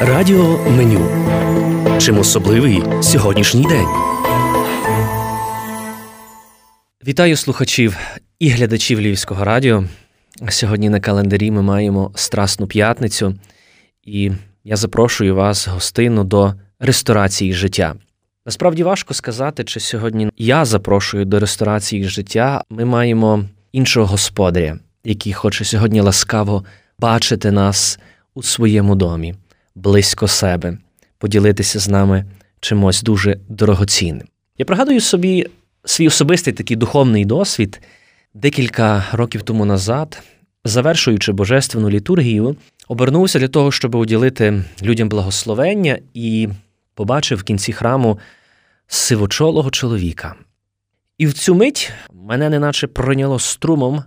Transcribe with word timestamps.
Радіо 0.00 0.58
меню. 0.70 1.08
Чим 2.00 2.18
особливий 2.18 2.82
сьогоднішній 3.02 3.62
день? 3.62 3.86
Вітаю 7.06 7.36
слухачів 7.36 7.96
і 8.38 8.48
глядачів 8.48 9.00
Львівського 9.00 9.44
радіо. 9.44 9.84
Сьогодні 10.48 10.88
на 10.88 11.00
календарі 11.00 11.50
ми 11.50 11.62
маємо 11.62 12.12
Страсну 12.14 12.66
п'ятницю, 12.66 13.34
і 14.04 14.30
я 14.64 14.76
запрошую 14.76 15.34
вас 15.34 15.68
гостинно 15.68 16.24
до 16.24 16.54
ресторації 16.80 17.52
життя. 17.52 17.94
Насправді 18.46 18.82
важко 18.82 19.14
сказати, 19.14 19.64
чи 19.64 19.80
сьогодні 19.80 20.30
я 20.36 20.64
запрошую 20.64 21.24
до 21.24 21.40
ресторації 21.40 22.04
життя. 22.04 22.64
Ми 22.70 22.84
маємо 22.84 23.44
іншого 23.72 24.06
господаря, 24.06 24.78
який 25.04 25.32
хоче 25.32 25.64
сьогодні 25.64 26.00
ласкаво 26.00 26.64
бачити 26.98 27.50
нас 27.50 27.98
у 28.34 28.42
своєму 28.42 28.94
домі, 28.94 29.34
близько 29.74 30.28
себе, 30.28 30.78
поділитися 31.18 31.78
з 31.78 31.88
нами 31.88 32.24
чимось 32.60 33.02
дуже 33.02 33.38
дорогоцінним. 33.48 34.26
Я 34.58 34.64
пригадую 34.64 35.00
собі 35.00 35.46
свій 35.84 36.06
особистий 36.06 36.52
такий 36.52 36.76
духовний 36.76 37.24
досвід 37.24 37.80
декілька 38.34 39.04
років 39.12 39.42
тому 39.42 39.64
назад, 39.64 40.22
завершуючи 40.64 41.32
божественну 41.32 41.90
літургію, 41.90 42.56
обернувся 42.88 43.38
для 43.38 43.48
того, 43.48 43.72
щоб 43.72 43.94
уділити 43.94 44.64
людям 44.82 45.08
благословення 45.08 45.98
і 46.14 46.48
побачив 46.94 47.38
в 47.38 47.42
кінці 47.42 47.72
храму 47.72 48.18
сивочолого 48.86 49.70
чоловіка. 49.70 50.34
І 51.18 51.26
в 51.26 51.32
цю 51.32 51.54
мить 51.54 51.92
мене 52.12 52.50
неначе 52.50 52.86
пройняло 52.86 53.38
струмом, 53.38 54.04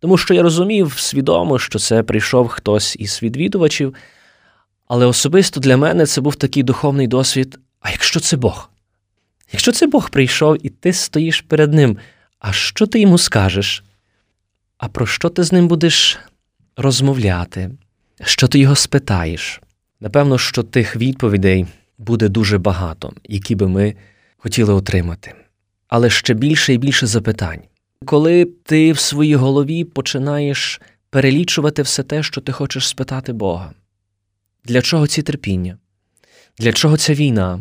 тому 0.00 0.18
що 0.18 0.34
я 0.34 0.42
розумів 0.42 0.94
свідомо, 0.98 1.58
що 1.58 1.78
це 1.78 2.02
прийшов 2.02 2.48
хтось 2.48 2.96
із 2.96 3.22
відвідувачів, 3.22 3.94
але 4.92 5.06
особисто 5.06 5.60
для 5.60 5.76
мене 5.76 6.06
це 6.06 6.20
був 6.20 6.36
такий 6.36 6.62
духовний 6.62 7.06
досвід. 7.06 7.58
А 7.80 7.90
якщо 7.90 8.20
це 8.20 8.36
Бог? 8.36 8.70
Якщо 9.52 9.72
це 9.72 9.86
Бог 9.86 10.10
прийшов 10.10 10.66
і 10.66 10.68
ти 10.68 10.92
стоїш 10.92 11.40
перед 11.40 11.74
Ним, 11.74 11.98
а 12.38 12.52
що 12.52 12.86
ти 12.86 13.00
йому 13.00 13.18
скажеш? 13.18 13.84
А 14.78 14.88
про 14.88 15.06
що 15.06 15.28
ти 15.28 15.42
з 15.42 15.52
ним 15.52 15.68
будеш 15.68 16.18
розмовляти? 16.76 17.70
Що 18.22 18.48
ти 18.48 18.58
його 18.58 18.76
спитаєш? 18.76 19.60
Напевно, 20.00 20.38
що 20.38 20.62
тих 20.62 20.96
відповідей 20.96 21.66
буде 21.98 22.28
дуже 22.28 22.58
багато, 22.58 23.12
які 23.24 23.54
би 23.54 23.68
ми 23.68 23.94
хотіли 24.36 24.74
отримати. 24.74 25.34
Але 25.88 26.10
ще 26.10 26.34
більше 26.34 26.74
і 26.74 26.78
більше 26.78 27.06
запитань. 27.06 27.60
Коли 28.04 28.44
ти 28.44 28.92
в 28.92 28.98
своїй 28.98 29.34
голові 29.34 29.84
починаєш 29.84 30.80
перелічувати 31.10 31.82
все 31.82 32.02
те, 32.02 32.22
що 32.22 32.40
ти 32.40 32.52
хочеш 32.52 32.88
спитати 32.88 33.32
Бога, 33.32 33.72
для 34.64 34.82
чого 34.82 35.06
ці 35.06 35.22
терпіння? 35.22 35.78
Для 36.58 36.72
чого 36.72 36.96
ця 36.96 37.14
війна? 37.14 37.60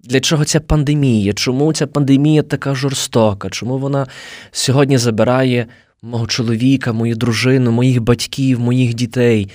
Для 0.00 0.20
чого 0.20 0.44
ця 0.44 0.60
пандемія? 0.60 1.32
Чому 1.32 1.72
ця 1.72 1.86
пандемія 1.86 2.42
така 2.42 2.74
жорстока? 2.74 3.50
Чому 3.50 3.78
вона 3.78 4.06
сьогодні 4.50 4.98
забирає 4.98 5.66
мого 6.02 6.26
чоловіка, 6.26 6.92
мою 6.92 7.16
дружину, 7.16 7.72
моїх 7.72 8.00
батьків, 8.00 8.60
моїх 8.60 8.94
дітей? 8.94 9.50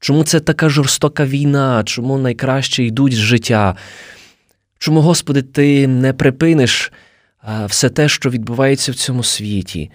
Чому 0.00 0.24
це 0.24 0.40
така 0.40 0.68
жорстока 0.68 1.26
війна? 1.26 1.82
Чому 1.84 2.18
найкраще 2.18 2.84
йдуть 2.84 3.12
з 3.12 3.18
життя? 3.18 3.76
Чому, 4.78 5.00
Господи, 5.00 5.42
Ти 5.42 5.86
не 5.86 6.12
припиниш 6.12 6.92
все 7.66 7.88
те, 7.88 8.08
що 8.08 8.30
відбувається 8.30 8.92
в 8.92 8.94
цьому 8.94 9.22
світі? 9.22 9.90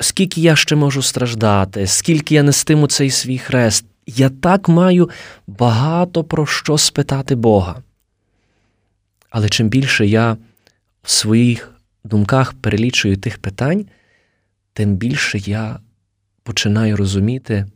Скільки 0.00 0.40
я 0.40 0.56
ще 0.56 0.76
можу 0.76 1.02
страждати, 1.02 1.86
скільки 1.86 2.34
я 2.34 2.42
нестиму 2.42 2.86
цей 2.86 3.10
свій 3.10 3.38
хрест? 3.38 3.84
Я 4.06 4.30
так 4.30 4.68
маю 4.68 5.10
багато 5.46 6.24
про 6.24 6.46
що 6.46 6.78
спитати 6.78 7.34
Бога. 7.34 7.82
Але 9.30 9.48
чим 9.48 9.68
більше 9.68 10.06
я 10.06 10.36
в 11.02 11.10
своїх 11.10 11.72
думках 12.04 12.52
перелічую 12.52 13.16
тих 13.16 13.38
питань, 13.38 13.86
тим 14.72 14.96
більше 14.96 15.38
я 15.38 15.80
починаю 16.42 16.96
розуміти, 16.96 17.66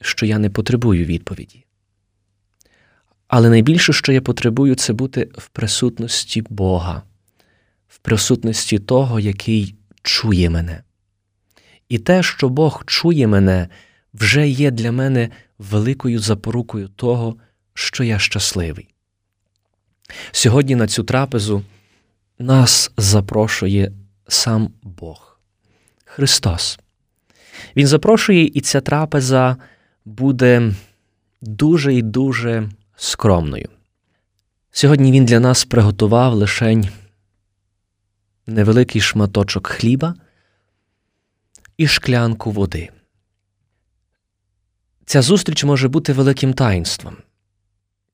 що 0.00 0.26
я 0.26 0.38
не 0.38 0.50
потребую 0.50 1.04
відповіді. 1.04 1.64
Але 3.28 3.50
найбільше, 3.50 3.92
що 3.92 4.12
я 4.12 4.20
потребую, 4.20 4.74
це 4.74 4.92
бути 4.92 5.28
в 5.38 5.48
присутності 5.48 6.44
Бога, 6.48 7.02
в 7.88 7.98
присутності 7.98 8.78
того, 8.78 9.20
який 9.20 9.74
чує 10.02 10.50
мене. 10.50 10.82
І 11.88 11.98
те, 11.98 12.22
що 12.22 12.48
Бог 12.48 12.84
чує 12.86 13.26
мене, 13.26 13.68
вже 14.14 14.48
є 14.48 14.70
для 14.70 14.92
мене 14.92 15.30
великою 15.58 16.18
запорукою 16.18 16.88
того, 16.88 17.36
що 17.74 18.04
я 18.04 18.18
щасливий. 18.18 18.88
Сьогодні 20.32 20.76
на 20.76 20.86
цю 20.86 21.04
трапезу 21.04 21.62
нас 22.38 22.90
запрошує 22.96 23.92
сам 24.28 24.70
Бог, 24.82 25.40
Христос. 26.04 26.78
Він 27.76 27.86
запрошує, 27.86 28.44
і 28.44 28.60
ця 28.60 28.80
трапеза 28.80 29.56
буде 30.04 30.72
дуже 31.42 31.94
і 31.94 32.02
дуже 32.02 32.70
скромною. 32.96 33.68
Сьогодні 34.70 35.12
Він 35.12 35.24
для 35.24 35.40
нас 35.40 35.64
приготував 35.64 36.34
лишень 36.34 36.88
невеликий 38.46 39.00
шматочок 39.00 39.66
хліба 39.66 40.14
і 41.76 41.86
шклянку 41.86 42.50
води. 42.50 42.90
Ця 45.06 45.22
зустріч 45.22 45.64
може 45.64 45.88
бути 45.88 46.12
великим 46.12 46.52
таїнством. 46.52 47.16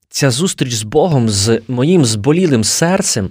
Ця 0.09 0.31
зустріч 0.31 0.73
з 0.73 0.83
Богом, 0.83 1.29
з 1.29 1.61
моїм 1.67 2.05
зболілим 2.05 2.63
серцем, 2.63 3.29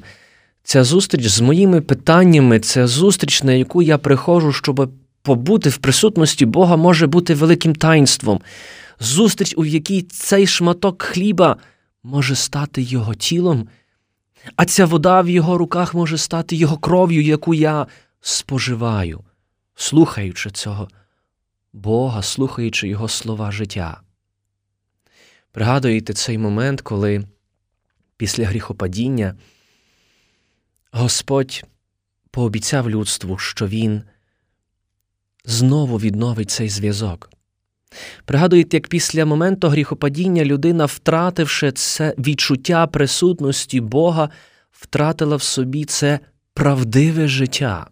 ця 0.62 0.84
зустріч 0.84 1.26
з 1.26 1.40
моїми 1.40 1.80
питаннями, 1.80 2.60
ця 2.60 2.86
зустріч, 2.86 3.42
на 3.42 3.52
яку 3.52 3.82
я 3.82 3.98
приходжу, 3.98 4.52
щоб 4.52 4.92
побути 5.22 5.70
в 5.70 5.76
присутності 5.76 6.46
Бога, 6.46 6.76
може 6.76 7.06
бути 7.06 7.34
великим 7.34 7.74
таїнством. 7.74 8.40
Зустріч, 9.00 9.54
у 9.56 9.64
якій 9.64 10.02
цей 10.02 10.46
шматок 10.46 11.02
хліба 11.02 11.56
може 12.02 12.34
стати 12.36 12.82
його 12.82 13.14
тілом, 13.14 13.68
а 14.56 14.64
ця 14.64 14.86
вода 14.86 15.20
в 15.20 15.30
його 15.30 15.58
руках 15.58 15.94
може 15.94 16.18
стати 16.18 16.56
його 16.56 16.76
кров'ю, 16.76 17.22
яку 17.22 17.54
я 17.54 17.86
споживаю, 18.20 19.20
слухаючи 19.74 20.50
цього 20.50 20.88
Бога, 21.72 22.22
слухаючи 22.22 22.88
Його 22.88 23.08
слова 23.08 23.52
життя. 23.52 24.00
Пригадуєте 25.52 26.12
цей 26.12 26.38
момент, 26.38 26.80
коли 26.80 27.24
після 28.16 28.46
гріхопадіння 28.46 29.34
Господь 30.90 31.64
пообіцяв 32.30 32.90
людству, 32.90 33.38
що 33.38 33.66
Він 33.66 34.02
знову 35.44 35.96
відновить 35.96 36.50
цей 36.50 36.68
зв'язок. 36.68 37.30
Пригадуєте, 38.24 38.76
як 38.76 38.88
після 38.88 39.26
моменту 39.26 39.68
гріхопадіння 39.68 40.44
людина, 40.44 40.84
втративши 40.84 41.72
це 41.72 42.14
відчуття 42.18 42.86
присутності 42.86 43.80
Бога, 43.80 44.30
втратила 44.70 45.36
в 45.36 45.42
собі 45.42 45.84
це 45.84 46.20
правдиве 46.54 47.28
життя. 47.28 47.86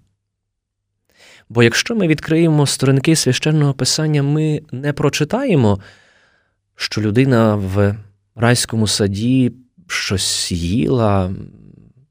Бо 1.51 1.63
якщо 1.63 1.97
ми 1.97 2.09
відкриємо 2.09 2.67
сторінки 2.67 3.17
священного 3.17 3.75
писання, 3.75 4.23
ми 4.23 4.63
не 4.73 4.93
прочитаємо, 4.93 5.81
що 6.77 7.01
людина 7.01 7.55
в 7.55 7.97
райському 8.35 8.87
саді 8.87 9.53
щось 9.87 10.53
їла, 10.53 11.35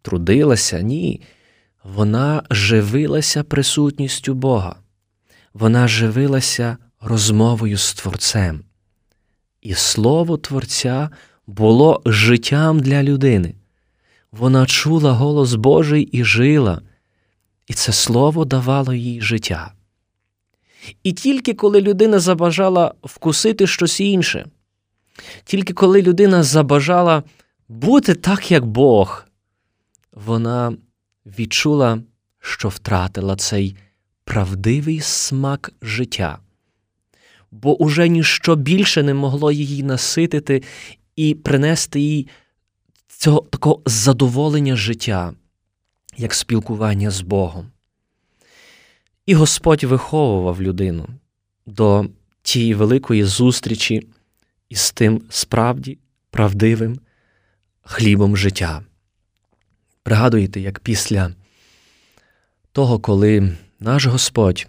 трудилася. 0.02 0.82
Ні. 0.82 1.22
Вона 1.84 2.44
живилася 2.52 3.44
присутністю 3.44 4.34
Бога, 4.34 4.76
вона 5.54 5.88
живилася 5.88 6.78
розмовою 7.02 7.78
з 7.78 7.94
Творцем. 7.94 8.62
І 9.62 9.74
слово 9.74 10.38
Творця 10.38 11.10
було 11.48 12.02
життям 12.06 12.80
для 12.80 13.04
людини. 13.04 13.56
Вона 14.32 14.66
чула 14.66 15.14
голос 15.14 15.56
Божий 15.56 16.04
і 16.04 16.24
жила, 16.24 16.82
і 17.70 17.74
це 17.74 17.92
слово 17.92 18.46
давало 18.46 18.94
їй 18.94 19.22
життя. 19.22 19.74
І 21.04 21.14
тільки 21.14 21.54
коли 21.54 21.82
людина 21.82 22.20
забажала 22.20 22.94
вкусити 23.04 23.68
щось 23.68 24.00
інше, 24.00 24.48
тільки 25.44 25.74
коли 25.74 26.02
людина 26.02 26.44
забажала 26.44 27.24
бути 27.68 28.16
так, 28.16 28.52
як 28.52 28.66
Бог, 28.66 29.26
вона 30.12 30.74
відчула, 31.26 32.00
що 32.40 32.70
втратила 32.70 33.36
цей 33.36 33.76
правдивий 34.24 35.00
смак 35.02 35.72
життя, 35.82 36.40
бо 37.52 37.82
уже 37.82 38.08
ніщо 38.08 38.56
більше 38.56 39.04
не 39.04 39.14
могло 39.14 39.52
її 39.52 39.84
наситити 39.84 40.64
і 41.16 41.36
принести 41.36 42.00
їй 42.00 42.28
цього 43.08 43.42
такого 43.42 43.82
задоволення 43.86 44.76
життя, 44.76 45.34
як 46.20 46.34
спілкування 46.34 47.12
з 47.12 47.22
Богом. 47.22 47.72
І 49.26 49.34
Господь 49.34 49.84
виховував 49.84 50.62
людину 50.62 51.08
до 51.66 52.06
тієї 52.42 52.74
великої 52.74 53.24
зустрічі 53.24 54.08
із 54.70 54.92
тим 54.92 55.22
справді 55.30 55.98
правдивим 56.30 57.00
хлібом 57.82 58.38
життя. 58.38 58.84
Пригадуєте, 60.04 60.60
як 60.60 60.80
після 60.80 61.34
того, 62.72 63.00
коли 63.00 63.58
наш 63.80 64.06
Господь 64.06 64.68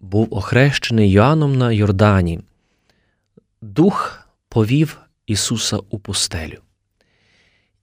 був 0.00 0.34
охрещений 0.34 1.10
Йоанном 1.10 1.58
на 1.58 1.72
Йордані, 1.72 2.40
Дух 3.62 4.28
повів 4.48 5.00
Ісуса 5.26 5.78
у 5.90 5.98
пустелю. 5.98 6.65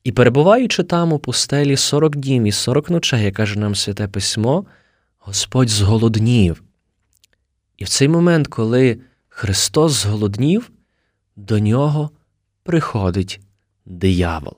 І 0.03 0.11
перебуваючи 0.11 0.83
там 0.83 1.13
у 1.13 1.19
пустелі 1.19 1.77
40 1.77 2.15
днів 2.15 2.43
і 2.43 2.51
40 2.51 2.89
ночей, 2.89 3.23
як 3.23 3.35
каже 3.35 3.59
нам 3.59 3.75
Святе 3.75 4.07
Письмо, 4.07 4.65
Господь 5.19 5.69
зголоднів. 5.69 6.63
І 7.77 7.83
в 7.83 7.89
цей 7.89 8.07
момент, 8.07 8.47
коли 8.47 8.99
Христос 9.29 9.91
зголоднів, 9.91 10.71
до 11.35 11.59
нього 11.59 12.09
приходить 12.63 13.39
диявол. 13.85 14.57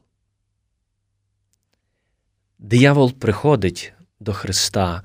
Диявол 2.60 3.14
приходить 3.14 3.94
до 4.20 4.34
Христа 4.34 5.04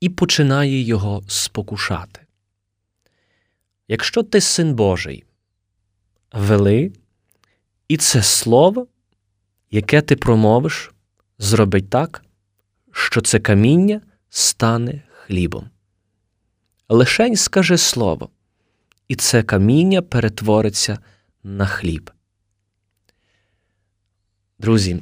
і 0.00 0.08
починає 0.08 0.80
його 0.80 1.22
спокушати. 1.28 2.20
Якщо 3.88 4.22
ти 4.22 4.40
син 4.40 4.74
Божий, 4.74 5.24
вели, 6.32 6.92
і 7.88 7.96
це 7.96 8.22
слово, 8.22 8.86
яке 9.72 10.02
ти 10.02 10.16
промовиш, 10.16 10.92
зробить 11.38 11.90
так, 11.90 12.24
що 12.92 13.20
це 13.20 13.40
каміння 13.40 14.00
стане 14.30 15.02
хлібом. 15.12 15.70
Лишень 16.88 17.36
скажи 17.36 17.78
слово, 17.78 18.28
і 19.08 19.14
це 19.16 19.42
каміння 19.42 20.02
перетвориться 20.02 20.98
на 21.42 21.66
хліб. 21.66 22.10
Друзі, 24.58 25.00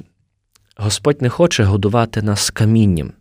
Господь 0.75 1.21
не 1.21 1.29
хоче 1.29 1.63
годувати 1.63 2.21
нас 2.21 2.49
камінням. 2.49 3.13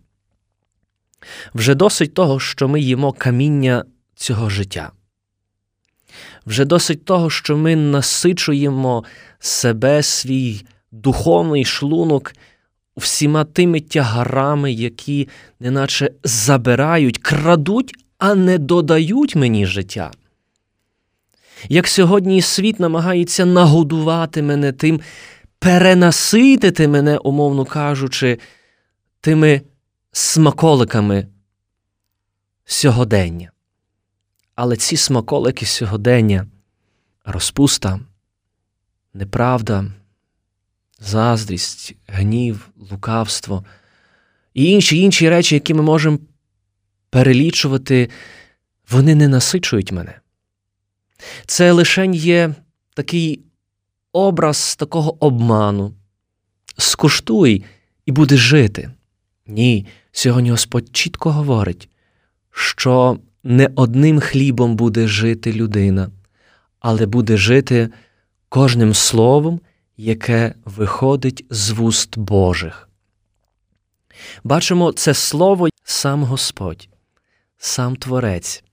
Вже 1.54 1.74
досить 1.74 2.14
того, 2.14 2.40
що 2.40 2.68
ми 2.68 2.80
їмо 2.80 3.12
каміння 3.12 3.84
цього 4.14 4.50
життя. 4.50 4.92
Вже 6.46 6.64
досить 6.64 7.04
того, 7.04 7.30
що 7.30 7.56
ми 7.56 7.76
насичуємо 7.76 9.04
себе, 9.38 10.02
свій 10.02 10.64
духовний 10.92 11.64
шлунок 11.64 12.32
всіма 12.96 13.44
тими 13.44 13.80
тягарами, 13.80 14.72
які 14.72 15.28
неначе 15.60 16.10
забирають, 16.24 17.18
крадуть, 17.18 17.94
а 18.18 18.34
не 18.34 18.58
додають 18.58 19.36
мені 19.36 19.66
життя. 19.66 20.10
Як 21.68 21.88
сьогодні 21.88 22.42
світ 22.42 22.80
намагається 22.80 23.44
нагодувати 23.44 24.42
мене 24.42 24.72
тим, 24.72 25.00
перенаситити 25.58 26.88
мене, 26.88 27.18
умовно 27.18 27.64
кажучи, 27.64 28.38
тими 29.20 29.62
смаколиками 30.12 31.26
сьогодення. 32.64 33.50
Але 34.54 34.76
ці 34.76 34.96
смаколики 34.96 35.66
сьогодення, 35.66 36.46
розпуста, 37.24 38.00
неправда, 39.14 39.84
заздрість, 41.00 41.94
гнів, 42.06 42.70
лукавство 42.90 43.64
і 44.54 44.64
інші 44.64 44.98
інші 44.98 45.28
речі, 45.28 45.54
які 45.54 45.74
ми 45.74 45.82
можемо 45.82 46.18
перелічувати, 47.10 48.10
вони 48.90 49.14
не 49.14 49.28
насичують 49.28 49.92
мене. 49.92 50.20
Це 51.46 51.72
лише 51.72 52.06
є 52.06 52.54
такий 52.94 53.40
образ 54.12 54.76
такого 54.76 55.24
обману. 55.24 55.94
Скуштуй 56.78 57.64
і 58.06 58.12
будеш 58.12 58.40
жити. 58.40 58.90
Ні, 59.46 59.86
сьогодні 60.12 60.50
Господь 60.50 60.88
чітко 60.92 61.30
говорить, 61.30 61.88
що 62.50 63.18
не 63.44 63.70
одним 63.74 64.20
хлібом 64.20 64.76
буде 64.76 65.08
жити 65.08 65.52
людина, 65.52 66.10
але 66.80 67.06
буде 67.06 67.36
жити 67.36 67.88
кожним 68.48 68.94
словом, 68.94 69.60
яке 70.00 70.54
виходить 70.64 71.44
з 71.50 71.70
вуст 71.70 72.18
Божих. 72.18 72.88
Бачимо 74.44 74.92
це 74.92 75.14
слово 75.14 75.68
сам 75.84 76.24
Господь, 76.24 76.88
сам 77.58 77.96
Творець, 77.96 78.64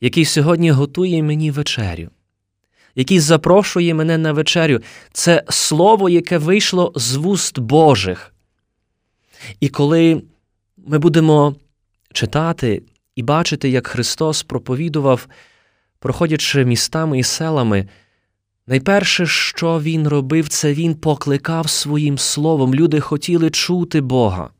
який 0.00 0.24
сьогодні 0.24 0.70
готує 0.70 1.22
мені 1.22 1.50
вечерю, 1.50 2.10
який 2.94 3.20
запрошує 3.20 3.94
мене 3.94 4.18
на 4.18 4.32
вечерю. 4.32 4.80
Це 5.12 5.44
слово, 5.48 6.08
яке 6.08 6.38
вийшло 6.38 6.92
з 6.94 7.16
вуст 7.16 7.58
Божих. 7.58 8.34
І 9.60 9.68
коли 9.68 10.22
ми 10.76 10.98
будемо 10.98 11.56
читати 12.12 12.82
і 13.14 13.22
бачити, 13.22 13.68
як 13.68 13.86
Христос 13.86 14.42
проповідував, 14.42 15.28
проходячи 15.98 16.64
містами 16.64 17.18
і 17.18 17.22
селами, 17.22 17.88
найперше, 18.66 19.26
що 19.26 19.80
Він 19.80 20.08
робив, 20.08 20.48
це 20.48 20.74
Він 20.74 20.94
покликав 20.94 21.70
своїм 21.70 22.18
словом. 22.18 22.74
Люди 22.74 23.00
хотіли 23.00 23.50
чути 23.50 24.00
Бога. 24.00 24.50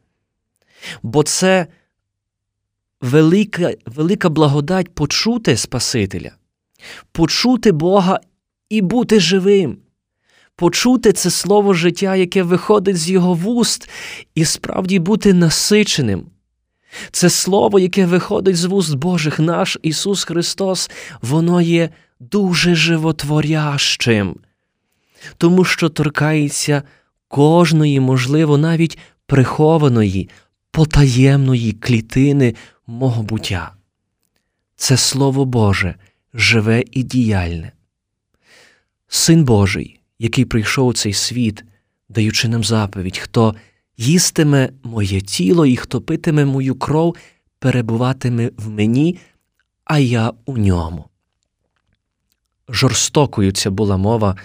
Бо 1.02 1.22
це 1.22 1.66
велика, 3.00 3.74
велика 3.86 4.28
благодать 4.28 4.94
почути 4.94 5.56
Спасителя, 5.56 6.32
почути 7.12 7.72
Бога 7.72 8.20
і 8.68 8.80
бути 8.80 9.20
живим. 9.20 9.78
Почути 10.56 11.12
це 11.12 11.30
слово 11.30 11.74
життя, 11.74 12.16
яке 12.16 12.42
виходить 12.42 12.96
з 12.96 13.10
його 13.10 13.34
вуст, 13.34 13.90
і 14.34 14.44
справді 14.44 14.98
бути 14.98 15.34
насиченим. 15.34 16.26
Це 17.10 17.30
слово, 17.30 17.78
яке 17.78 18.06
виходить 18.06 18.56
з 18.56 18.64
вуст 18.64 18.94
Божих, 18.94 19.38
наш 19.38 19.78
Ісус 19.82 20.24
Христос, 20.24 20.90
воно 21.22 21.60
є 21.60 21.90
дуже 22.20 22.74
животворящим, 22.74 24.36
тому 25.36 25.64
що 25.64 25.88
торкається 25.88 26.82
кожної, 27.28 28.00
можливо, 28.00 28.58
навіть 28.58 28.98
прихованої, 29.26 30.28
потаємної 30.70 31.72
клітини 31.72 32.54
мого 32.86 33.22
буття. 33.22 33.72
Це 34.76 34.96
Слово 34.96 35.44
Боже 35.44 35.94
живе 36.34 36.82
і 36.90 37.02
діяльне. 37.02 37.72
Син 39.08 39.44
Божий, 39.44 40.00
який 40.18 40.44
прийшов 40.44 40.87
у 40.87 40.92
цей 40.92 41.12
світ, 41.12 41.64
даючи 42.08 42.49
нам 42.49 42.64
заповідь, 42.64 43.18
хто 43.18 43.54
їстиме 43.96 44.70
моє 44.82 45.20
тіло 45.20 45.66
і 45.66 45.76
хто 45.76 46.00
питиме 46.00 46.44
мою 46.44 46.75
кров, 46.75 47.16
перебуватиме 47.58 48.50
в 48.56 48.70
мені, 48.70 49.18
а 49.85 49.99
я 49.99 50.32
у 50.46 50.56
ньому. 50.58 51.04
Жорстокою 52.68 53.52
ця 53.52 53.70
була 53.70 53.96
мова 53.96 54.37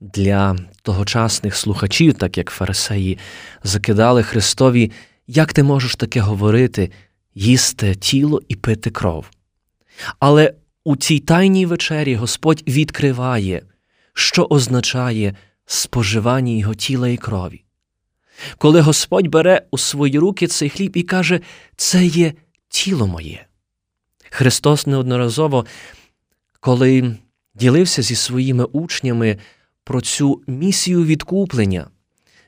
для 0.00 0.56
тогочасних 0.82 1.56
слухачів, 1.56 2.14
так 2.14 2.38
як 2.38 2.50
фарисеї 2.50 3.18
закидали 3.62 4.22
Христові, 4.22 4.90
як 5.26 5.52
ти 5.52 5.62
можеш 5.62 5.96
таке 5.96 6.20
говорити, 6.20 6.90
їсти 7.34 7.94
тіло 7.94 8.40
і 8.48 8.54
пити 8.56 8.90
кров. 8.90 9.26
Але 10.18 10.54
у 10.84 10.96
цій 10.96 11.18
тайній 11.18 11.66
вечері 11.66 12.14
Господь 12.14 12.62
відкриває, 12.68 13.62
що 14.14 14.46
означає 14.50 15.34
споживання 15.66 16.52
його 16.52 16.74
тіла 16.74 17.08
і 17.08 17.16
крові 17.16 17.64
коли 18.58 18.80
Господь 18.80 19.26
бере 19.26 19.62
у 19.70 19.78
свої 19.78 20.18
руки 20.18 20.46
цей 20.46 20.68
хліб 20.68 20.96
і 20.96 21.02
каже, 21.02 21.40
це 21.76 22.04
є 22.06 22.32
тіло 22.68 23.06
моє. 23.06 23.46
Христос 24.30 24.86
неодноразово, 24.86 25.66
коли 26.60 27.16
ділився 27.54 28.02
зі 28.02 28.14
своїми 28.14 28.64
учнями 28.64 29.38
про 29.84 30.00
цю 30.00 30.42
місію 30.46 31.04
відкуплення, 31.04 31.86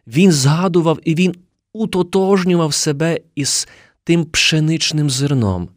Він 0.07 0.33
згадував 0.33 0.99
і 1.05 1.15
Він 1.15 1.35
утотожнював 1.73 2.75
себе 2.75 3.21
із 3.35 3.69
тим 4.05 4.25
пшеничним 4.25 5.11
зерном, 5.11 5.69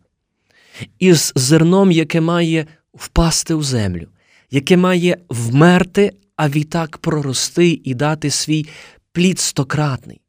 із 1.00 1.34
зерном, 1.36 1.92
яке 1.92 2.22
має 2.22 2.68
впасти 2.94 3.56
в 3.56 3.64
землю, 3.64 4.08
яке 4.52 4.78
має 4.78 5.18
вмерти, 5.30 6.14
а 6.36 6.50
відтак 6.50 6.98
прорости 6.98 7.82
і 7.84 7.94
дати 7.94 8.30
свій 8.30 8.66
плід 9.12 9.40
стократний. 9.40 10.22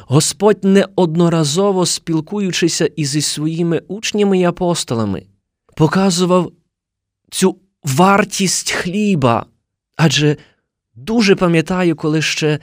Господь 0.00 0.64
неодноразово 0.64 1.86
спілкуючися 1.86 2.86
із 2.86 3.26
своїми 3.26 3.82
учнями 3.88 4.38
і 4.38 4.44
апостолами, 4.44 5.26
показував 5.74 6.52
цю 7.30 7.56
вартість 7.88 8.70
хліба. 8.70 9.46
Адже 9.96 10.36
дуже 10.94 11.34
пам'ятаю, 11.34 11.96
коли 11.96 12.22
ще 12.22 12.58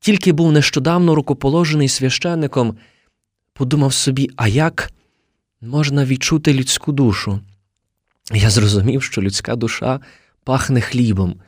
тільки 0.00 0.32
був 0.32 0.52
нещодавно 0.52 1.14
рукоположений 1.14 1.88
священником, 1.88 2.76
подумав 3.52 3.94
собі, 3.94 4.30
а 4.36 4.48
як 4.48 4.90
можна 5.60 6.04
відчути 6.04 6.54
людську 6.54 6.92
душу? 6.92 7.40
Я 8.32 8.50
зрозумів, 8.50 9.02
що 9.02 9.22
людська 9.22 9.56
душа 9.56 10.00
пахне 10.44 10.80
хлібом, 10.80 11.40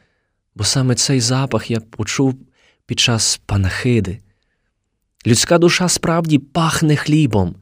Бо 0.56 0.64
саме 0.64 0.94
цей 0.94 1.20
запах 1.20 1.70
я 1.70 1.80
почув 1.80 2.34
під 2.86 3.00
час 3.00 3.40
панахиди. 3.46 4.18
Людська 5.26 5.58
душа 5.58 5.88
справді 5.88 6.38
пахне 6.38 6.96
хлібом, 6.96 7.54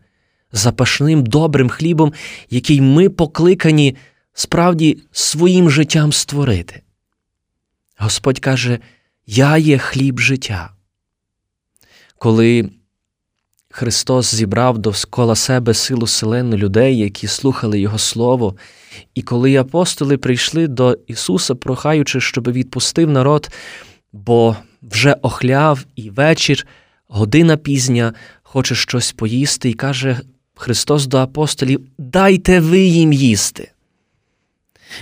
запашним 0.53 1.27
добрим 1.27 1.69
хлібом, 1.69 2.13
який 2.51 2.81
ми 2.81 3.09
покликані 3.09 3.97
справді 4.35 4.99
своїм 5.13 5.71
життям 5.71 6.13
створити. 6.13 6.83
Господь 7.97 8.39
каже: 8.39 8.79
Я 9.27 9.57
є 9.59 9.79
хліб 9.79 10.21
життя. 10.21 10.71
Коли 12.19 12.71
Христос 13.71 14.35
зібрав 14.35 14.79
довкола 14.79 15.35
себе 15.35 15.75
силу 15.75 16.07
селену 16.07 16.57
людей, 16.57 16.99
які 16.99 17.27
слухали 17.27 17.81
Його 17.81 17.99
Слово, 17.99 18.57
і 19.15 19.23
коли 19.23 19.57
апостоли 19.57 20.19
прийшли 20.19 20.69
до 20.69 20.99
Ісуса, 21.07 21.55
прохаючи, 21.55 22.21
щоб 22.21 22.53
відпустив 22.53 23.11
народ, 23.11 23.51
бо 24.13 24.57
вже 24.83 25.17
охляв 25.23 25.85
і 25.97 26.11
вечір, 26.11 26.67
година 27.09 27.57
пізня, 27.57 28.15
хоче 28.43 28.75
щось 28.75 29.13
поїсти, 29.13 29.71
і 29.71 29.75
каже 29.75 30.21
Христос 30.55 31.07
до 31.07 31.19
апостолів: 31.19 31.87
Дайте 31.99 32.61
ви 32.61 32.79
їм 32.81 33.13
їсти. 33.13 33.73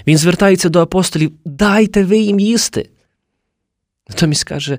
Він 0.07 0.19
звертається 0.19 0.69
до 0.69 0.81
апостолів: 0.81 1.33
Дайте 1.45 2.05
ви 2.05 2.19
їм 2.19 2.41
їсти. 2.41 2.91
Натомість 4.09 4.45
каже, 4.45 4.79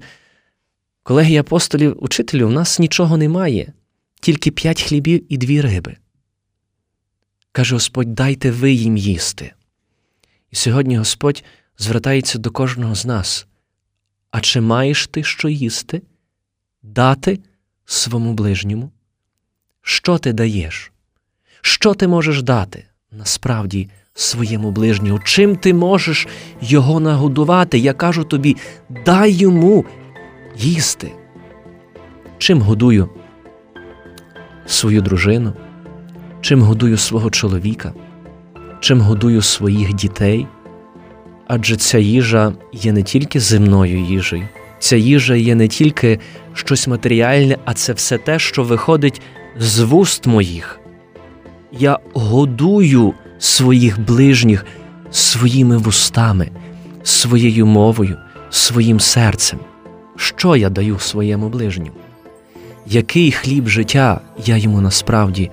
колеги 1.03 1.37
апостолів, 1.37 2.03
учителю, 2.03 2.47
у 2.47 2.51
нас 2.51 2.79
нічого 2.79 3.17
немає, 3.17 3.73
тільки 4.21 4.51
п'ять 4.51 4.81
хлібів 4.81 5.33
і 5.33 5.37
дві 5.37 5.61
риби. 5.61 5.97
Каже 7.51 7.75
Господь, 7.75 8.15
дайте 8.15 8.51
ви 8.51 8.71
їм 8.71 8.97
їсти. 8.97 9.53
І 10.51 10.55
сьогодні 10.55 10.97
Господь 10.97 11.43
звертається 11.77 12.39
до 12.39 12.51
кожного 12.51 12.95
з 12.95 13.05
нас. 13.05 13.47
А 14.31 14.41
чи 14.41 14.61
маєш 14.61 15.07
ти 15.07 15.23
що 15.23 15.49
їсти? 15.49 16.01
Дати 16.83 17.39
своєму 17.85 18.33
ближньому? 18.33 18.91
Що 19.81 20.17
ти 20.17 20.33
даєш? 20.33 20.91
Що 21.61 21.93
ти 21.93 22.07
можеш 22.07 22.41
дати 22.41 22.85
насправді 23.11 23.89
своєму 24.13 24.71
ближньому? 24.71 25.19
Чим 25.23 25.55
ти 25.55 25.73
можеш 25.73 26.27
його 26.61 26.99
нагодувати? 26.99 27.77
Я 27.77 27.93
кажу 27.93 28.23
тобі, 28.23 28.57
дай 29.05 29.31
йому 29.31 29.85
їсти. 30.57 31.11
Чим 32.37 32.61
годую 32.61 33.09
свою 34.65 35.01
дружину? 35.01 35.53
Чим 36.41 36.61
годую 36.61 36.97
свого 36.97 37.29
чоловіка? 37.29 37.93
Чим 38.79 39.01
годую 39.01 39.41
своїх 39.41 39.93
дітей? 39.93 40.47
Адже 41.47 41.75
ця 41.75 41.97
їжа 41.97 42.53
є 42.73 42.91
не 42.91 43.03
тільки 43.03 43.39
земною 43.39 43.99
їжею, 43.99 44.47
ця 44.79 44.95
їжа 44.95 45.35
є 45.35 45.55
не 45.55 45.67
тільки 45.67 46.19
щось 46.53 46.87
матеріальне, 46.87 47.57
а 47.65 47.73
це 47.73 47.93
все 47.93 48.17
те, 48.17 48.39
що 48.39 48.63
виходить 48.63 49.21
з 49.57 49.79
вуст 49.79 50.27
моїх. 50.27 50.79
Я 51.71 51.99
годую 52.13 53.13
своїх 53.41 53.99
ближніх 53.99 54.65
своїми 55.11 55.77
вустами, 55.77 56.49
своєю 57.03 57.65
мовою, 57.65 58.17
своїм 58.49 58.99
серцем. 58.99 59.59
Що 60.15 60.55
я 60.55 60.69
даю 60.69 60.99
своєму 60.99 61.49
ближньому? 61.49 61.91
Який 62.85 63.31
хліб 63.31 63.67
життя 63.67 64.21
я 64.45 64.57
йому 64.57 64.81
насправді 64.81 65.51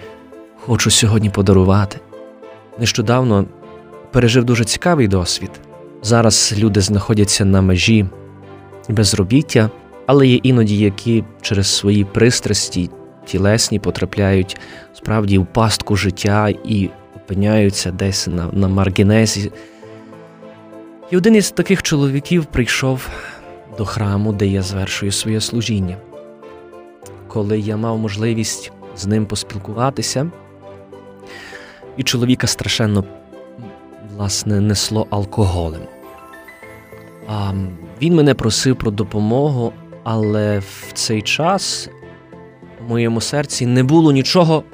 хочу 0.67 0.91
сьогодні 0.91 1.31
подарувати? 1.31 2.01
Нещодавно 2.79 3.47
пережив 4.13 4.45
дуже 4.45 4.65
цікавий 4.65 5.09
досвід. 5.09 5.51
Зараз 6.03 6.55
люди 6.59 6.81
знаходяться 6.81 7.45
на 7.45 7.63
межі 7.63 8.07
безробіття, 8.89 9.71
але 10.07 10.27
є 10.27 10.37
іноді, 10.37 10.79
які 10.79 11.25
через 11.41 11.67
свої 11.67 12.05
пристрасті 12.05 12.91
тілесні 13.27 13.79
потрапляють 13.79 14.57
справді 14.95 15.39
в 15.39 15.47
пастку 15.47 15.97
життя 15.97 16.49
і 16.65 16.91
опиняються 17.29 17.91
десь 17.91 18.27
на, 18.27 18.49
на 18.53 18.69
маргінезі. 18.69 19.53
І 21.11 21.17
один 21.17 21.35
із 21.35 21.51
таких 21.51 21.83
чоловіків 21.83 22.47
прийшов 22.47 23.09
до 23.79 23.85
храму, 23.85 24.33
де 24.33 24.47
я 24.47 24.63
звершую 24.63 25.13
своє 25.13 25.41
служіння. 25.41 25.97
Коли 27.29 27.59
я 27.59 27.77
мав 27.77 27.99
можливість 27.99 28.73
з 28.97 29.07
ним 29.07 29.27
поспілкуватися, 29.27 30.31
і 31.97 32.03
чоловіка 32.03 32.47
страшенно 32.47 33.05
власне 34.17 34.61
несло 34.61 35.07
алкоголем. 35.11 35.83
А 37.27 37.53
Він 38.03 38.15
мене 38.15 38.35
просив 38.35 38.77
про 38.77 38.91
допомогу, 38.91 39.73
але 40.05 40.59
в 40.59 40.93
цей 40.93 41.23
час 41.23 41.91
в 42.87 42.91
моєму 42.91 43.21
серці 43.21 43.67
не 43.67 43.83
було 43.83 44.13
нічого, 44.13 44.65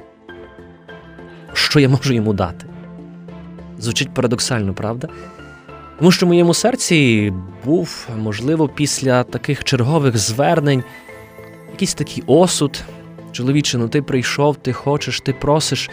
що 1.75 1.81
я 1.81 1.88
можу 1.88 2.14
йому 2.14 2.33
дати. 2.33 2.66
Звучить 3.78 4.14
парадоксально, 4.14 4.75
правда? 4.75 5.09
Тому 5.99 6.12
що 6.12 6.26
в 6.26 6.28
моєму 6.28 6.54
серці 6.54 7.33
був, 7.64 8.09
можливо, 8.19 8.69
після 8.69 9.23
таких 9.23 9.64
чергових 9.64 10.16
звернень 10.19 10.85
якийсь 11.71 11.95
такий 11.95 12.25
осуд. 12.26 12.83
Чоловіче, 13.33 13.78
ну 13.78 13.88
ти 13.88 14.02
прийшов, 14.02 14.57
ти 14.57 14.73
хочеш, 14.73 15.21
ти 15.21 15.33
просиш. 15.33 15.90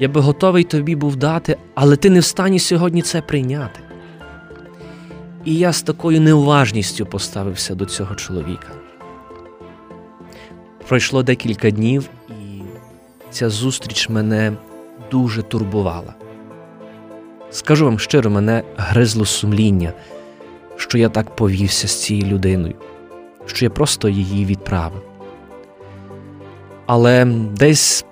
Я 0.00 0.08
би 0.08 0.20
готовий 0.20 0.64
тобі 0.64 0.96
був 0.96 1.16
дати, 1.16 1.56
але 1.74 1.96
ти 1.96 2.10
не 2.10 2.20
в 2.20 2.24
стані 2.24 2.58
сьогодні 2.58 3.02
це 3.02 3.20
прийняти. 3.20 3.80
І 5.44 5.54
я 5.54 5.72
з 5.72 5.82
такою 5.82 6.20
неуважністю 6.20 7.06
поставився 7.06 7.74
до 7.74 7.84
цього 7.84 8.14
чоловіка. 8.14 8.68
Пройшло 10.88 11.22
декілька 11.22 11.70
днів, 11.70 12.08
і 12.28 12.62
ця 13.30 13.50
зустріч 13.50 14.08
мене 14.08 14.52
дуже 15.10 15.42
турбувала. 15.42 16.14
Скажу 17.50 17.84
вам 17.84 17.98
щиро, 17.98 18.30
мене 18.30 18.62
гризло 18.76 19.24
сумління, 19.24 19.92
що 20.76 20.98
я 20.98 21.08
так 21.08 21.36
повівся 21.36 21.88
з 21.88 22.02
цією 22.02 22.26
людиною, 22.26 22.74
що 23.46 23.64
я 23.64 23.70
просто 23.70 24.08
її 24.08 24.44
відправив. 24.44 25.02
Але 26.86 27.24
десь 27.58 28.04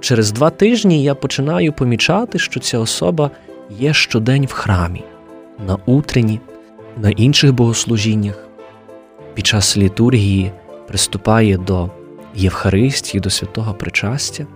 через 0.00 0.32
два 0.32 0.50
тижні 0.50 1.02
я 1.02 1.14
починаю 1.14 1.72
помічати, 1.72 2.38
що 2.38 2.60
ця 2.60 2.78
особа 2.78 3.30
є 3.70 3.94
щодень 3.94 4.46
в 4.46 4.52
храмі, 4.52 5.04
на 5.66 5.78
утренні, 5.86 6.40
на 6.96 7.10
інших 7.10 7.52
богослужіннях, 7.52 8.48
під 9.34 9.46
час 9.46 9.76
літургії 9.76 10.52
приступає 10.88 11.58
до 11.58 11.90
Євхаристії, 12.34 13.20
до 13.20 13.30
святого 13.30 13.74
причастя. 13.74 14.46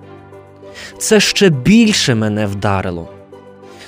Це 0.98 1.20
ще 1.20 1.48
більше 1.48 2.14
мене 2.14 2.46
вдарило, 2.46 3.08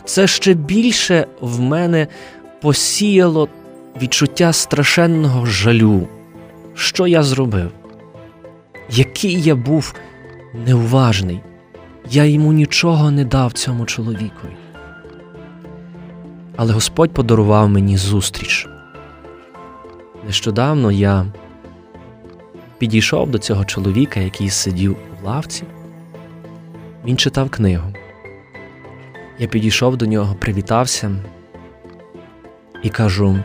це 0.05 0.27
ще 0.27 0.55
більше 0.55 1.27
в 1.41 1.61
мене 1.61 2.07
посіяло 2.63 3.49
відчуття 4.03 4.53
страшенного 4.53 5.47
жалю. 5.47 6.09
Що 6.75 7.07
я 7.07 7.23
зробив? 7.23 7.71
Який 8.91 9.43
я 9.43 9.55
був 9.55 9.95
неуважний, 10.67 11.41
я 12.11 12.25
йому 12.25 12.53
нічого 12.53 13.11
не 13.11 13.25
дав 13.25 13.53
цьому 13.53 13.87
чоловікові. 13.87 14.57
Але 16.57 16.73
Господь 16.73 17.11
подарував 17.11 17.69
мені 17.69 17.97
зустріч. 17.97 18.69
Нещодавно 20.27 20.93
я 20.93 21.27
підійшов 22.79 23.31
до 23.31 23.39
цього 23.39 23.65
чоловіка, 23.65 24.21
який 24.21 24.51
сидів 24.51 24.97
у 25.23 25.27
лавці. 25.27 25.65
Він 27.04 27.16
читав 27.16 27.50
книгу. 27.50 27.95
Я 29.38 29.47
підійшов 29.47 29.97
до 29.97 30.07
нього, 30.07 30.35
привітався 30.35 31.25
і 32.83 32.90
кажу: 32.90 33.38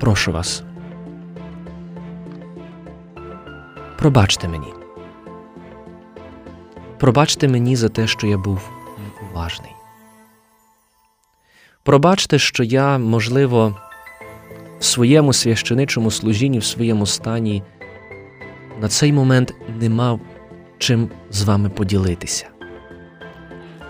прошу 0.00 0.32
вас, 0.32 0.62
пробачте 3.98 4.48
мені. 4.48 4.66
Пробачте 6.98 7.48
мені 7.48 7.76
за 7.76 7.88
те, 7.88 8.06
що 8.06 8.26
я 8.26 8.38
був 8.38 8.70
неуважний. 9.20 9.72
Пробачте, 11.82 12.38
що 12.38 12.64
я, 12.64 12.98
можливо, 12.98 13.76
в 14.78 14.84
своєму 14.84 15.32
священичому 15.32 16.10
служінні, 16.10 16.58
в 16.58 16.64
своєму 16.64 17.06
стані 17.06 17.62
на 18.80 18.88
цей 18.88 19.12
момент 19.12 19.54
не 19.80 19.88
мав 19.88 20.20
чим 20.82 21.10
з 21.30 21.42
вами 21.42 21.68
поділитися. 21.68 22.46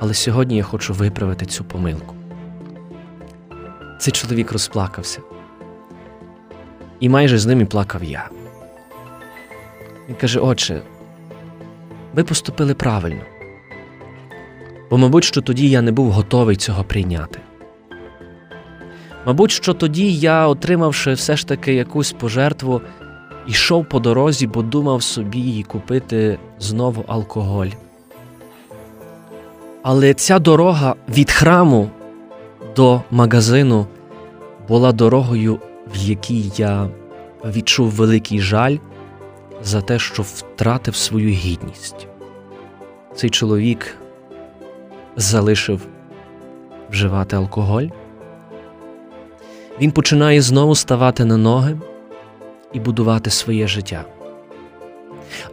Але 0.00 0.14
сьогодні 0.14 0.56
я 0.56 0.62
хочу 0.62 0.94
виправити 0.94 1.46
цю 1.46 1.64
помилку. 1.64 2.14
Цей 3.98 4.12
чоловік 4.12 4.52
розплакався, 4.52 5.20
і 7.00 7.08
майже 7.08 7.38
з 7.38 7.46
ним 7.46 7.60
і 7.60 7.64
плакав 7.64 8.04
я. 8.04 8.30
Він 10.08 10.16
каже: 10.16 10.40
Отче, 10.40 10.82
ви 12.14 12.24
поступили 12.24 12.74
правильно, 12.74 13.22
бо, 14.90 14.98
мабуть, 14.98 15.24
що 15.24 15.40
тоді 15.40 15.70
я 15.70 15.82
не 15.82 15.92
був 15.92 16.10
готовий 16.10 16.56
цього 16.56 16.84
прийняти. 16.84 17.40
Мабуть, 19.26 19.50
що 19.50 19.74
тоді 19.74 20.12
я, 20.12 20.46
отримавши 20.46 21.12
все 21.12 21.36
ж 21.36 21.48
таки 21.48 21.74
якусь 21.74 22.12
пожертву, 22.12 22.80
йшов 23.46 23.84
по 23.84 23.98
дорозі, 23.98 24.46
бо 24.46 24.62
думав 24.62 25.02
собі 25.02 25.62
купити 25.62 26.38
знову 26.58 27.04
алкоголь. 27.06 27.68
Але 29.82 30.14
ця 30.14 30.38
дорога 30.38 30.94
від 31.08 31.30
храму 31.30 31.90
до 32.76 33.00
магазину 33.10 33.86
була 34.68 34.92
дорогою, 34.92 35.58
в 35.94 35.96
якій 35.96 36.52
я 36.56 36.88
відчув 37.44 37.90
великий 37.90 38.40
жаль 38.40 38.76
за 39.62 39.80
те, 39.80 39.98
що 39.98 40.22
втратив 40.22 40.96
свою 40.96 41.28
гідність. 41.28 42.06
Цей 43.14 43.30
чоловік 43.30 43.96
залишив 45.16 45.80
вживати 46.90 47.36
алкоголь. 47.36 47.86
Він 49.80 49.90
починає 49.90 50.42
знову 50.42 50.74
ставати 50.74 51.24
на 51.24 51.36
ноги 51.36 51.76
і 52.72 52.80
будувати 52.80 53.30
своє 53.30 53.68
життя. 53.68 54.04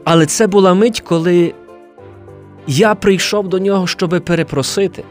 Але 0.03 0.25
це 0.25 0.47
була 0.47 0.73
мить, 0.73 1.01
коли 1.01 1.53
я 2.67 2.95
прийшов 2.95 3.47
до 3.47 3.59
нього, 3.59 3.87
щоби 3.87 4.19
перепросити 4.19 5.03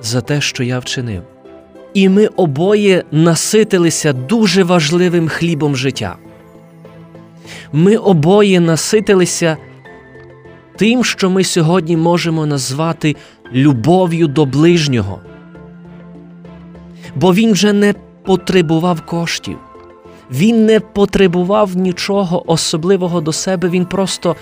за 0.00 0.20
те, 0.20 0.40
що 0.40 0.62
я 0.62 0.78
вчинив. 0.78 1.22
І 1.94 2.08
ми 2.08 2.26
обоє 2.26 3.04
наситилися 3.10 4.12
дуже 4.12 4.64
важливим 4.64 5.28
хлібом 5.28 5.76
життя. 5.76 6.16
Ми 7.72 7.96
обоє 7.96 8.60
наситилися 8.60 9.56
тим, 10.76 11.04
що 11.04 11.30
ми 11.30 11.44
сьогодні 11.44 11.96
можемо 11.96 12.46
назвати 12.46 13.16
любов'ю 13.52 14.26
до 14.26 14.44
ближнього. 14.44 15.20
Бо 17.14 17.34
він 17.34 17.52
вже 17.52 17.72
не 17.72 17.94
потребував 18.22 19.00
коштів, 19.00 19.58
він 20.30 20.66
не 20.66 20.80
потребував 20.80 21.76
нічого 21.76 22.50
особливого 22.50 23.20
до 23.20 23.32
себе, 23.32 23.68
він 23.68 23.86
просто 23.86 24.36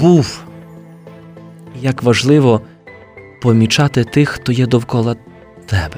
був. 0.00 0.40
Як 1.80 2.02
важливо 2.02 2.60
помічати 3.42 4.04
тих, 4.04 4.28
хто 4.28 4.52
є 4.52 4.66
довкола 4.66 5.16
тебе, 5.66 5.96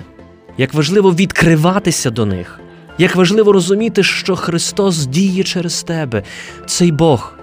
як 0.59 0.75
важливо 0.75 1.13
відкриватися 1.13 2.11
до 2.11 2.27
них, 2.27 2.61
як 2.99 3.17
важливо 3.17 3.53
розуміти, 3.53 4.03
що 4.03 4.37
Христос 4.37 5.07
діє 5.07 5.45
через 5.45 5.83
тебе, 5.83 6.23
цей 6.67 6.93
Бог, 6.93 7.35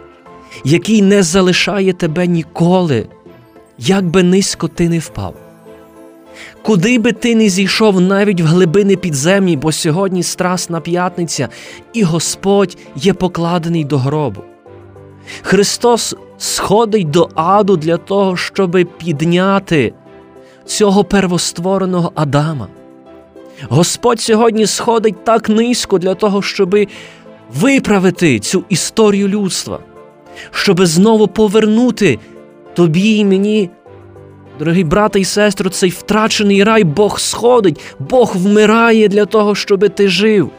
який 0.63 1.01
не 1.01 1.23
залишає 1.23 1.93
тебе 1.93 2.27
ніколи, 2.27 3.07
як 3.77 4.05
би 4.05 4.23
низько 4.23 4.67
ти 4.67 4.89
не 4.89 4.99
впав. 4.99 5.46
Куди 6.67 6.99
би 6.99 7.11
ти 7.11 7.35
не 7.35 7.49
зійшов 7.49 8.01
навіть 8.01 8.41
в 8.41 8.45
глибини 8.45 8.95
підземні, 8.95 9.57
бо 9.57 9.71
сьогодні 9.71 10.23
страсна 10.23 10.81
п'ятниця, 10.81 11.49
і 11.93 12.03
Господь 12.03 12.77
є 12.95 13.13
покладений 13.13 13.83
до 13.83 13.97
гробу. 13.97 14.41
Христос 15.41 16.15
сходить 16.37 17.09
до 17.09 17.29
аду 17.35 17.77
для 17.77 17.97
того, 17.97 18.37
щоб 18.37 18.77
підняти 18.97 19.93
цього 20.65 21.03
первоствореного 21.03 22.11
Адама. 22.15 22.67
Господь 23.69 24.19
сьогодні 24.19 24.65
сходить 24.65 25.23
так 25.23 25.49
низько 25.49 25.97
для 25.97 26.15
того, 26.15 26.41
щоб 26.41 26.75
виправити 27.53 28.39
цю 28.39 28.63
історію 28.69 29.27
людства, 29.27 29.79
щоб 30.51 30.85
знову 30.85 31.27
повернути 31.27 32.19
тобі 32.73 33.17
і 33.17 33.25
мені, 33.25 33.69
дорогі 34.59 34.83
брати 34.83 35.19
і 35.19 35.25
сестри, 35.25 35.69
цей 35.69 35.89
втрачений 35.89 36.63
рай 36.63 36.83
Бог 36.83 37.19
сходить, 37.19 37.81
Бог 37.99 38.31
вмирає 38.35 39.07
для 39.07 39.25
того, 39.25 39.55
щоб 39.55 39.89
ти 39.89 40.07
жив. 40.07 40.51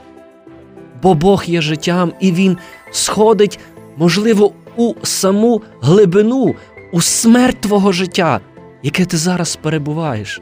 Бо 1.03 1.15
Бог 1.15 1.45
є 1.47 1.63
життям, 1.63 2.13
і 2.21 2.33
Він 2.33 2.57
сходить, 2.91 3.59
можливо, 3.97 4.53
у 4.77 4.95
саму 5.03 5.63
глибину, 5.81 6.55
у 6.93 7.01
смерть 7.01 7.61
твого 7.61 7.93
життя, 7.93 8.41
яке 8.83 9.05
ти 9.05 9.17
зараз 9.17 9.57
перебуваєш. 9.57 10.41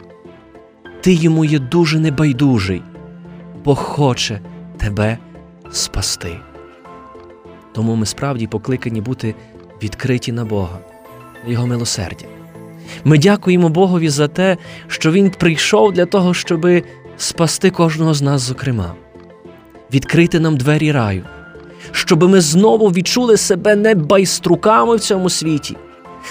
Ти 1.01 1.13
йому 1.13 1.45
є 1.45 1.59
дуже 1.59 1.99
небайдужий, 1.99 2.83
Бог 3.65 3.79
хоче 3.79 4.41
тебе 4.77 5.19
спасти. 5.71 6.37
Тому 7.73 7.95
ми 7.95 8.07
справді 8.07 8.47
покликані 8.47 9.01
бути 9.01 9.35
відкриті 9.83 10.33
на 10.33 10.45
Бога, 10.45 10.79
на 11.45 11.53
Його 11.53 11.67
милосердя. 11.67 12.27
Ми 13.05 13.19
дякуємо 13.19 13.69
Богові 13.69 14.09
за 14.09 14.29
те, 14.29 14.57
що 14.89 15.13
Він 15.13 15.31
прийшов 15.31 15.93
для 15.93 16.07
того, 16.07 16.35
щоб 16.35 16.67
спасти 17.17 17.71
кожного 17.71 18.15
з 18.15 18.23
нас, 18.23 18.41
зокрема, 18.43 18.95
відкрити 19.95 20.41
нам 20.41 20.57
двері 20.57 20.93
раю, 20.93 21.25
щоб 21.93 22.23
ми 22.23 22.41
знову 22.41 22.89
відчули 22.89 23.37
себе 23.37 23.77
не 23.77 23.95
байструками 23.95 24.97
в 24.97 25.01
цьому 25.01 25.31
світі, 25.31 25.77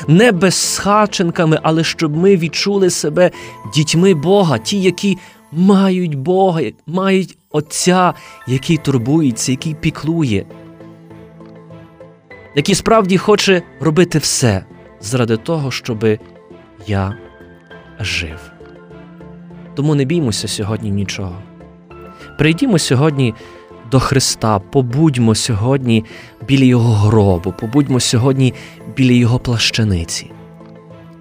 не 0.08 0.32
безхаченками, 0.32 1.60
але 1.63 1.84
щоб 1.84 2.18
ми 2.18 2.38
відчули 2.38 2.89
себе 2.89 3.32
дітьми 3.76 4.13
Бога, 4.13 4.58
ті, 4.58 4.82
які 4.82 5.18
мають 5.52 6.15
Бога, 6.15 6.62
мають 6.88 7.38
Отця, 7.52 8.13
який 8.48 8.78
турбується, 8.78 9.52
який 9.52 9.74
піклує, 9.74 10.46
який 12.56 12.76
справді 12.76 13.18
хоче 13.18 13.62
робити 13.80 14.20
все 14.20 14.65
заради 15.02 15.38
того, 15.38 15.72
щоб 15.72 16.06
я 16.88 17.15
жив. 18.00 18.52
Тому 19.76 19.95
не 19.95 20.06
біймося 20.06 20.48
сьогодні 20.48 20.91
нічого. 20.91 21.41
Прийдімо 22.38 22.80
сьогодні 22.80 23.34
до 23.91 24.00
Христа, 24.00 24.60
побудьмо 24.60 25.36
сьогодні 25.36 26.06
біля 26.48 26.65
Його 26.65 26.93
гробу, 26.93 27.54
побудьмо 27.60 28.00
сьогодні 28.00 28.54
біля 28.95 29.13
Його 29.13 29.39
плащаниці. 29.39 30.32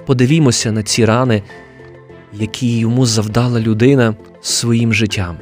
Подивімося 0.07 0.73
на 0.73 0.83
ці 0.83 1.05
рани, 1.05 1.43
які 2.33 2.79
йому 2.79 3.07
завдала 3.07 3.61
людина 3.61 4.15
своїм 4.41 4.95
життям. 4.95 5.37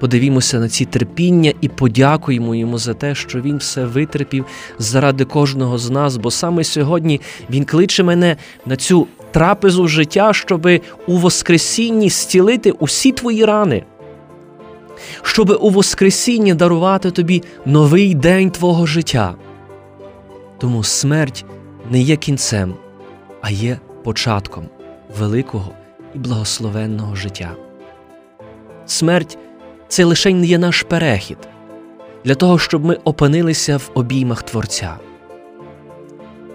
Подивімося 0.00 0.60
на 0.60 0.68
ці 0.68 0.84
терпіння 0.84 1.52
і 1.60 1.68
подякуємо 1.68 2.54
йому 2.54 2.78
за 2.78 2.94
те, 2.94 3.14
що 3.14 3.40
він 3.40 3.56
все 3.56 3.84
витерпів 3.84 4.44
заради 4.78 5.24
кожного 5.24 5.78
з 5.78 5.90
нас, 5.90 6.16
бо 6.16 6.30
саме 6.30 6.64
сьогодні 6.64 7.20
він 7.50 7.64
кличе 7.64 8.02
мене 8.02 8.36
на 8.66 8.76
цю 8.76 9.06
трапезу 9.32 9.88
життя, 9.88 10.32
щоби 10.32 10.80
у 11.06 11.16
Воскресінні 11.16 12.08
зцілити 12.08 12.70
усі 12.70 13.12
твої 13.12 13.44
рани 13.44 13.84
щоб 15.22 15.58
у 15.60 15.70
Воскресінні 15.70 16.54
дарувати 16.54 17.10
тобі 17.10 17.42
новий 17.66 18.14
день 18.14 18.50
твого 18.50 18.86
життя. 18.86 19.34
Тому 20.58 20.84
смерть 20.84 21.44
не 21.90 22.00
є 22.00 22.16
кінцем, 22.16 22.74
а 23.40 23.50
є 23.50 23.78
початком 24.04 24.68
великого 25.18 25.70
і 26.14 26.18
благословенного 26.18 27.14
життя. 27.14 27.56
Смерть 28.86 29.38
це 29.94 30.04
лише 30.04 30.30
є 30.30 30.58
наш 30.58 30.82
перехід 30.82 31.38
для 32.24 32.34
того, 32.34 32.58
щоб 32.58 32.84
ми 32.84 32.94
опинилися 32.94 33.76
в 33.76 33.90
обіймах 33.94 34.42
Творця. 34.42 34.96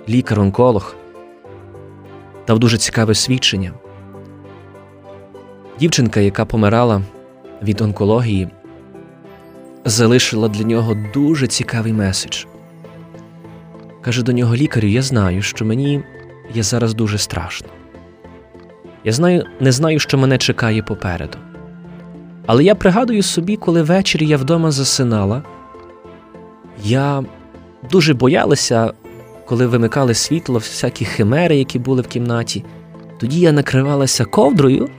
Лікар-онколог 0.10 0.96
дав 2.48 2.60
дуже 2.60 2.78
цікаве 2.78 3.16
свідчення. 3.16 3.74
Дівчинка, 5.80 6.20
яка 6.20 6.46
помирала 6.46 7.02
від 7.64 7.82
онкології, 7.82 8.48
залишила 9.86 10.48
для 10.48 10.64
нього 10.64 10.98
дуже 11.14 11.48
цікавий 11.48 11.94
меседж. 11.94 12.46
Каже 14.02 14.24
до 14.24 14.32
нього 14.32 14.56
лікарю: 14.56 14.88
Я 14.88 15.02
знаю, 15.02 15.42
що 15.42 15.66
мені 15.66 16.04
є 16.54 16.64
зараз 16.64 16.94
дуже 16.94 17.18
страшно. 17.18 17.68
Я 19.04 19.12
знаю, 19.12 19.46
не 19.60 19.72
знаю, 19.72 20.00
що 20.00 20.18
мене 20.18 20.38
чекає 20.38 20.84
попереду. 20.84 21.38
Але 22.50 22.64
я 22.64 22.76
пригадую 22.76 23.24
собі, 23.24 23.58
коли 23.58 23.82
ввечері 23.84 24.26
я 24.26 24.38
вдома 24.38 24.72
засинала, 24.72 25.44
я 26.84 27.24
дуже 27.92 28.14
боялася, 28.14 28.94
коли 29.46 29.68
вимикали 29.68 30.14
світло, 30.14 30.58
всякі 30.58 31.06
химери, 31.06 31.58
які 31.58 31.80
були 31.80 32.02
в 32.02 32.08
кімнаті. 32.08 32.66
Тоді 33.20 33.40
я 33.40 33.52
накривалася 33.52 34.26
ковдрою, 34.26 34.90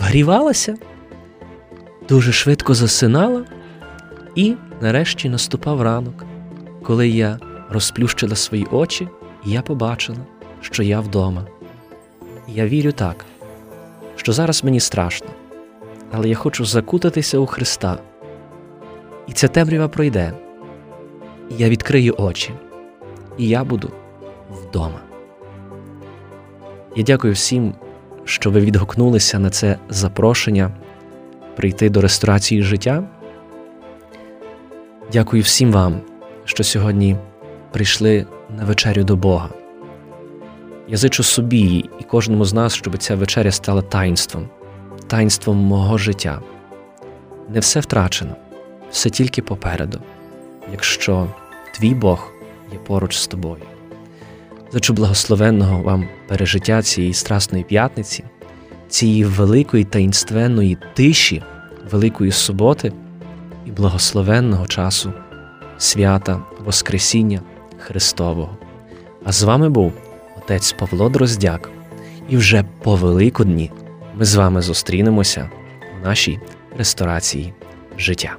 вгрівалася, 0.00 0.76
дуже 2.08 2.32
швидко 2.32 2.74
засинала 2.74 3.44
і 4.34 4.54
нарешті 4.80 5.28
наступав 5.28 5.82
ранок, 5.82 6.24
коли 6.82 7.08
я 7.08 7.38
розплющила 7.70 8.36
свої 8.36 8.66
очі, 8.70 9.08
і 9.46 9.50
я 9.50 9.62
побачила, 9.62 10.18
що 10.60 10.82
я 10.82 11.00
вдома. 11.00 11.46
Я 12.48 12.66
вірю 12.66 12.92
так, 12.92 13.24
що 14.16 14.32
зараз 14.32 14.64
мені 14.64 14.80
страшно, 14.80 15.28
але 16.16 16.28
я 16.28 16.34
хочу 16.34 16.64
закутатися 16.64 17.38
у 17.38 17.46
Христа. 17.46 17.98
І 19.26 19.32
ця 19.32 19.48
темрява 19.48 19.88
пройде, 19.88 20.32
і 21.50 21.54
я 21.54 21.68
відкрию 21.68 22.14
очі, 22.18 22.52
і 23.38 23.48
я 23.48 23.64
буду 23.64 23.90
вдома. 24.50 25.00
Я 26.96 27.02
дякую 27.02 27.32
всім, 27.32 27.74
що 28.24 28.50
ви 28.50 28.60
відгукнулися 28.60 29.38
на 29.38 29.50
це 29.50 29.78
запрошення 29.88 30.70
прийти 31.56 31.90
до 31.90 32.00
ресторації 32.00 32.62
життя. 32.62 33.04
Дякую 35.12 35.42
всім 35.42 35.72
вам, 35.72 36.00
що 36.44 36.64
сьогодні 36.64 37.16
прийшли 37.72 38.26
на 38.58 38.64
вечерю 38.64 39.04
до 39.04 39.16
Бога. 39.16 39.48
Я 40.88 40.96
зичу 40.96 41.22
собі 41.22 41.90
і 42.00 42.04
кожному 42.04 42.44
з 42.44 42.54
нас, 42.54 42.74
щоб 42.74 42.98
ця 42.98 43.14
вечеря 43.16 43.50
стала 43.50 43.82
таїнством, 43.82 44.48
таїнством 45.06 45.56
мого 45.56 45.98
життя. 45.98 46.40
Не 47.48 47.60
все 47.60 47.80
втрачено, 47.80 48.36
все 48.90 49.10
тільки 49.10 49.42
попереду, 49.42 50.00
якщо 50.72 51.26
твій 51.74 51.94
Бог 51.94 52.32
є 52.72 52.78
поруч 52.78 53.16
з 53.16 53.26
тобою. 53.26 53.62
Зачу 54.72 54.92
благословенного 54.92 55.82
вам 55.82 56.08
пережиття 56.28 56.82
цієї 56.82 57.14
страсної 57.14 57.64
п'ятниці, 57.64 58.24
цієї 58.88 59.24
великої 59.24 59.84
таїнственної 59.84 60.78
тиші, 60.94 61.42
Великої 61.90 62.32
суботи 62.32 62.92
і 63.66 63.70
благословенного 63.70 64.66
часу, 64.66 65.12
свята 65.78 66.42
Воскресіння 66.64 67.40
Христового. 67.78 68.56
А 69.24 69.32
з 69.32 69.42
вами 69.42 69.68
був 69.68 69.92
отець 70.38 70.72
Павло 70.72 71.08
Дроздяк, 71.08 71.70
і 72.28 72.36
вже 72.36 72.64
по 72.82 72.96
Великодні 72.96 73.70
ми 74.16 74.24
з 74.24 74.34
вами 74.34 74.62
зустрінемося 74.62 75.50
в 76.00 76.04
нашій 76.04 76.40
ресторації 76.78 77.54
життя. 77.98 78.36